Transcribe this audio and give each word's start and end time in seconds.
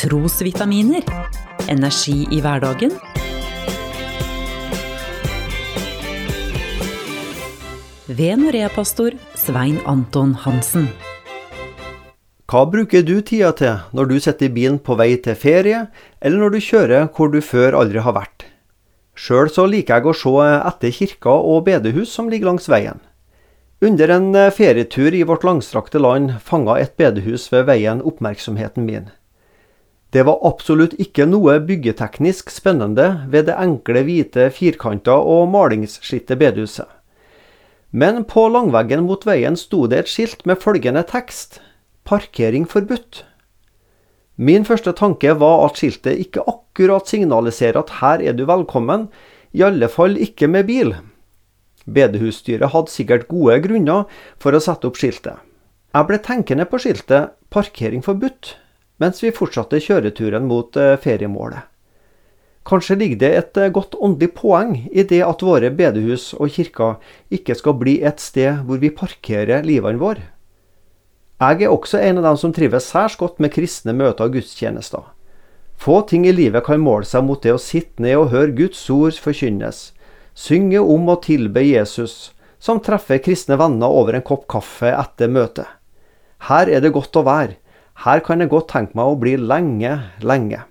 Trosvitaminer. 0.00 1.02
Energi 1.68 2.22
i 2.32 2.38
hverdagen. 2.40 2.94
Ved 8.06 8.40
Norea-pastor 8.40 9.18
Svein 9.36 9.76
Anton 9.84 10.32
Hansen. 10.46 10.88
Hva 12.48 12.64
bruker 12.72 13.04
du 13.04 13.20
tida 13.20 13.52
til 13.60 13.76
når 13.92 14.08
du 14.08 14.16
sitter 14.16 14.48
i 14.48 14.54
bilen 14.56 14.80
på 14.80 14.96
vei 14.96 15.10
til 15.20 15.36
ferie, 15.36 15.84
eller 16.24 16.46
når 16.46 16.56
du 16.56 16.60
kjører 16.70 17.12
hvor 17.12 17.28
du 17.28 17.42
før 17.44 17.76
aldri 17.84 18.00
har 18.00 18.16
vært? 18.16 18.48
Sjøl 19.12 19.52
så 19.52 19.68
liker 19.68 20.00
jeg 20.00 20.08
å 20.08 20.18
se 20.24 20.50
etter 20.56 20.98
kirker 21.02 21.48
og 21.52 21.66
bedehus 21.68 22.16
som 22.16 22.32
ligger 22.32 22.54
langs 22.54 22.72
veien. 22.72 23.04
Under 23.84 24.16
en 24.16 24.32
ferietur 24.48 25.12
i 25.12 25.26
vårt 25.28 25.44
langstrakte 25.44 26.00
land 26.00 26.38
fanga 26.40 26.80
et 26.80 26.96
bedehus 26.96 27.50
ved 27.52 27.68
veien 27.68 28.00
oppmerksomheten 28.00 28.88
min. 28.88 29.10
Det 30.10 30.24
var 30.26 30.40
absolutt 30.42 30.96
ikke 30.98 31.26
noe 31.28 31.60
byggeteknisk 31.62 32.50
spennende 32.50 33.28
ved 33.30 33.46
det 33.46 33.54
enkle, 33.62 34.02
hvite, 34.06 34.48
firkanta 34.50 35.14
og 35.14 35.46
malingsslitte 35.52 36.34
bedehuset. 36.38 36.88
Men 37.90 38.24
på 38.26 38.48
langveggen 38.50 39.04
mot 39.06 39.22
veien 39.26 39.58
sto 39.58 39.84
det 39.90 40.04
et 40.04 40.10
skilt 40.10 40.46
med 40.46 40.58
følgende 40.62 41.02
tekst 41.06 41.60
Parkering 42.06 42.64
forbudt. 42.66 43.24
Min 44.40 44.64
første 44.64 44.94
tanke 44.96 45.34
var 45.38 45.66
at 45.66 45.78
skiltet 45.78 46.18
ikke 46.22 46.42
akkurat 46.48 47.06
signaliserer 47.10 47.78
at 47.82 47.92
her 48.00 48.22
er 48.24 48.34
du 48.34 48.46
velkommen, 48.48 49.08
i 49.52 49.62
alle 49.66 49.86
fall 49.90 50.16
ikke 50.18 50.48
med 50.48 50.66
bil. 50.66 50.94
Bedehusstyret 51.86 52.72
hadde 52.72 52.90
sikkert 52.90 53.28
gode 53.28 53.58
grunner 53.66 54.08
for 54.42 54.56
å 54.56 54.62
sette 54.62 54.88
opp 54.88 54.98
skiltet. 54.98 55.38
Jeg 55.94 56.08
ble 56.08 56.18
tenkende 56.22 56.66
på 56.70 56.80
skiltet 56.82 57.36
'Parkering 57.50 58.02
forbudt' 58.06 58.56
mens 59.00 59.22
vi 59.24 59.32
fortsatte 59.34 59.80
kjøreturen 59.80 60.46
mot 60.48 60.76
feriemålet. 61.02 61.66
Kanskje 62.68 62.98
ligger 63.00 63.20
det 63.22 63.30
et 63.38 63.60
godt 63.72 63.96
åndelig 63.96 64.34
poeng 64.36 64.74
i 64.92 65.02
det 65.02 65.22
at 65.24 65.42
våre 65.42 65.70
bedehus 65.72 66.34
og 66.36 66.52
kirker 66.52 66.98
ikke 67.32 67.56
skal 67.56 67.78
bli 67.80 67.96
et 68.04 68.20
sted 68.20 68.60
hvor 68.68 68.82
vi 68.82 68.92
parkerer 68.92 69.64
livene 69.64 69.98
våre. 70.00 70.28
Jeg 71.40 71.64
er 71.64 71.72
også 71.72 71.96
en 72.04 72.20
av 72.20 72.26
dem 72.28 72.36
som 72.36 72.52
trives 72.52 72.90
særs 72.92 73.16
godt 73.16 73.38
med 73.40 73.54
kristne 73.54 73.94
møter 73.96 74.26
og 74.26 74.34
gudstjenester. 74.36 75.06
Få 75.80 76.02
ting 76.04 76.26
i 76.28 76.34
livet 76.36 76.66
kan 76.66 76.82
måle 76.84 77.08
seg 77.08 77.24
mot 77.24 77.40
det 77.40 77.54
å 77.54 77.62
sitte 77.62 78.04
ned 78.04 78.18
og 78.20 78.28
høre 78.34 78.52
Guds 78.58 78.82
ord 78.92 79.16
forkynnes, 79.16 79.94
synge 80.36 80.82
om 80.84 81.08
og 81.08 81.22
tilbe 81.24 81.62
Jesus, 81.64 82.34
som 82.60 82.82
treffer 82.84 83.22
kristne 83.24 83.56
venner 83.56 83.88
over 83.88 84.18
en 84.18 84.26
kopp 84.26 84.44
kaffe 84.52 84.92
etter 84.92 85.32
møtet. 85.32 85.64
Her 86.44 86.68
er 86.68 86.84
det 86.84 86.92
godt 86.92 87.16
å 87.16 87.24
være, 87.24 87.56
her 88.04 88.22
kan 88.24 88.40
jeg 88.40 88.48
godt 88.52 88.70
tenke 88.72 88.96
meg 88.96 89.12
å 89.12 89.18
bli 89.20 89.34
lenge, 89.36 89.92
lenge. 90.24 90.62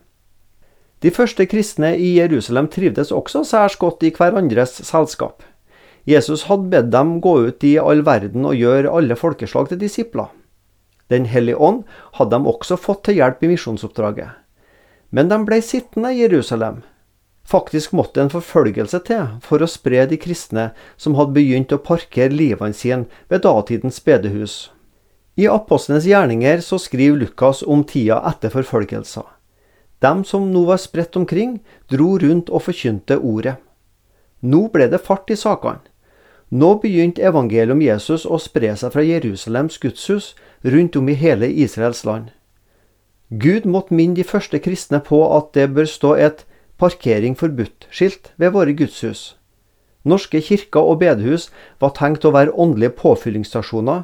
De 0.99 1.11
første 1.15 1.45
kristne 1.47 1.93
i 1.95 2.15
Jerusalem 2.17 2.67
trivdes 2.73 3.13
også 3.15 3.45
særs 3.47 3.77
godt 3.79 4.03
i 4.03 4.11
hverandres 4.15 4.81
selskap. 4.87 5.43
Jesus 6.09 6.47
hadde 6.49 6.71
bedt 6.73 6.89
dem 6.91 7.19
gå 7.21 7.35
ut 7.47 7.63
i 7.63 7.77
all 7.79 8.01
verden 8.07 8.47
og 8.49 8.57
gjøre 8.57 8.91
alle 8.91 9.15
folkeslag 9.19 9.69
til 9.69 9.79
disipler. 9.79 10.31
Den 11.09 11.25
hellige 11.29 11.57
ånd 11.57 11.83
hadde 12.17 12.37
de 12.37 12.49
også 12.49 12.77
fått 12.77 13.05
til 13.05 13.19
hjelp 13.21 13.45
i 13.45 13.51
misjonsoppdraget. 13.53 14.33
Men 15.13 15.29
de 15.29 15.39
ble 15.45 15.61
sittende 15.65 16.11
i 16.13 16.23
Jerusalem. 16.23 16.81
Faktisk 17.49 17.93
måtte 17.97 18.21
en 18.21 18.33
forfølgelse 18.33 18.99
til 19.07 19.29
for 19.45 19.61
å 19.61 19.69
spre 19.69 20.03
de 20.09 20.19
kristne 20.21 20.69
som 20.97 21.15
hadde 21.17 21.37
begynt 21.37 21.73
å 21.73 21.81
parkere 21.81 22.33
livene 22.33 22.77
sine 22.77 23.07
ved 23.29 23.45
datidens 23.45 24.01
bedehus. 24.05 24.67
I 25.37 25.47
apostlenes 25.47 26.05
gjerninger 26.05 26.61
så 26.65 26.79
skriver 26.79 27.17
Lukas 27.17 27.61
om 27.63 27.83
tida 27.83 28.21
etter 28.29 28.49
forfølgelser. 28.53 29.27
De 29.99 30.23
som 30.25 30.47
nå 30.51 30.63
var 30.65 30.79
spredt 30.79 31.17
omkring, 31.19 31.59
dro 31.91 32.17
rundt 32.19 32.49
og 32.49 32.63
forkynte 32.67 33.19
ordet. 33.19 33.57
Nå 34.41 34.67
ble 34.73 34.87
det 34.87 35.01
fart 35.03 35.29
i 35.31 35.35
sakene. 35.35 35.83
Nå 36.49 36.79
begynte 36.81 37.21
evangeliet 37.21 37.75
om 37.75 37.81
Jesus 37.83 38.25
å 38.25 38.39
spre 38.41 38.71
seg 38.79 38.93
fra 38.95 39.03
Jerusalems 39.05 39.77
gudshus 39.77 40.33
rundt 40.63 40.95
om 40.97 41.09
i 41.11 41.17
hele 41.19 41.49
Israels 41.51 42.05
land. 42.07 42.31
Gud 43.29 43.67
måtte 43.69 43.93
minne 43.93 44.17
de 44.17 44.25
første 44.25 44.57
kristne 44.57 44.97
på 45.05 45.19
at 45.35 45.51
det 45.53 45.67
bør 45.75 45.85
stå 45.85 46.15
et 46.15 46.45
'parkering 46.79 47.35
forbudt'-skilt 47.37 48.31
ved 48.37 48.55
våre 48.55 48.73
gudshus. 48.73 49.35
Norske 50.03 50.41
kirker 50.41 50.79
og 50.79 50.99
bedehus 50.99 51.51
var 51.79 51.93
tenkt 51.93 52.25
å 52.25 52.31
være 52.31 52.55
åndelige 52.55 52.95
påfyllingsstasjoner, 52.97 54.03